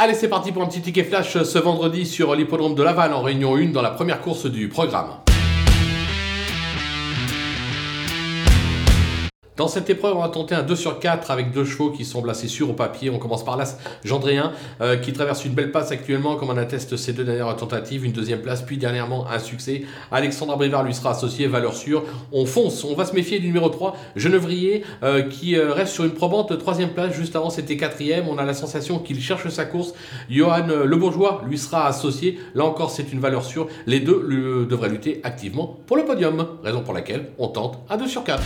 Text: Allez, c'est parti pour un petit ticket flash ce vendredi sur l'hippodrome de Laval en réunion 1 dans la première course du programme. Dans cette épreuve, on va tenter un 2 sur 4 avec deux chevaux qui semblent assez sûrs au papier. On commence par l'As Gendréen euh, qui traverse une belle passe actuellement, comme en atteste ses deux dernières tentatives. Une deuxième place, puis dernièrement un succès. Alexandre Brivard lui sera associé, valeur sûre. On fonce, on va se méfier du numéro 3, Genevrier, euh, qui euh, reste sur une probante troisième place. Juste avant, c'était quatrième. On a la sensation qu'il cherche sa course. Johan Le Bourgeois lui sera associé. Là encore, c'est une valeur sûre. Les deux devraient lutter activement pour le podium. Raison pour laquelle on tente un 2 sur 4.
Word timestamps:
Allez, 0.00 0.14
c'est 0.14 0.28
parti 0.28 0.52
pour 0.52 0.62
un 0.62 0.66
petit 0.66 0.80
ticket 0.80 1.02
flash 1.02 1.42
ce 1.42 1.58
vendredi 1.58 2.06
sur 2.06 2.36
l'hippodrome 2.36 2.76
de 2.76 2.84
Laval 2.84 3.12
en 3.12 3.20
réunion 3.20 3.56
1 3.56 3.72
dans 3.72 3.82
la 3.82 3.90
première 3.90 4.20
course 4.20 4.46
du 4.46 4.68
programme. 4.68 5.08
Dans 9.58 9.66
cette 9.66 9.90
épreuve, 9.90 10.16
on 10.16 10.20
va 10.20 10.28
tenter 10.28 10.54
un 10.54 10.62
2 10.62 10.76
sur 10.76 11.00
4 11.00 11.32
avec 11.32 11.50
deux 11.50 11.64
chevaux 11.64 11.90
qui 11.90 12.04
semblent 12.04 12.30
assez 12.30 12.46
sûrs 12.46 12.70
au 12.70 12.74
papier. 12.74 13.10
On 13.10 13.18
commence 13.18 13.44
par 13.44 13.56
l'As 13.56 13.76
Gendréen 14.04 14.52
euh, 14.80 14.96
qui 14.96 15.12
traverse 15.12 15.44
une 15.44 15.52
belle 15.52 15.72
passe 15.72 15.90
actuellement, 15.90 16.36
comme 16.36 16.50
en 16.50 16.56
atteste 16.56 16.96
ses 16.96 17.12
deux 17.12 17.24
dernières 17.24 17.56
tentatives. 17.56 18.04
Une 18.04 18.12
deuxième 18.12 18.40
place, 18.40 18.62
puis 18.62 18.78
dernièrement 18.78 19.28
un 19.28 19.40
succès. 19.40 19.82
Alexandre 20.12 20.56
Brivard 20.56 20.84
lui 20.84 20.94
sera 20.94 21.10
associé, 21.10 21.48
valeur 21.48 21.74
sûre. 21.74 22.04
On 22.30 22.46
fonce, 22.46 22.84
on 22.84 22.94
va 22.94 23.04
se 23.04 23.16
méfier 23.16 23.40
du 23.40 23.48
numéro 23.48 23.68
3, 23.68 23.96
Genevrier, 24.14 24.84
euh, 25.02 25.22
qui 25.22 25.56
euh, 25.56 25.72
reste 25.72 25.92
sur 25.92 26.04
une 26.04 26.14
probante 26.14 26.56
troisième 26.56 26.90
place. 26.90 27.12
Juste 27.12 27.34
avant, 27.34 27.50
c'était 27.50 27.76
quatrième. 27.76 28.28
On 28.28 28.38
a 28.38 28.44
la 28.44 28.54
sensation 28.54 29.00
qu'il 29.00 29.20
cherche 29.20 29.48
sa 29.48 29.64
course. 29.64 29.92
Johan 30.30 30.68
Le 30.84 30.96
Bourgeois 30.96 31.42
lui 31.44 31.58
sera 31.58 31.88
associé. 31.88 32.38
Là 32.54 32.64
encore, 32.64 32.92
c'est 32.92 33.12
une 33.12 33.18
valeur 33.18 33.44
sûre. 33.44 33.66
Les 33.86 33.98
deux 33.98 34.68
devraient 34.70 34.88
lutter 34.88 35.20
activement 35.24 35.80
pour 35.88 35.96
le 35.96 36.04
podium. 36.04 36.46
Raison 36.62 36.82
pour 36.82 36.94
laquelle 36.94 37.30
on 37.38 37.48
tente 37.48 37.80
un 37.90 37.96
2 37.96 38.06
sur 38.06 38.22
4. 38.22 38.40